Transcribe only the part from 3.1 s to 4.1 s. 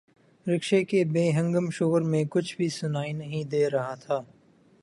نہیں دے رہا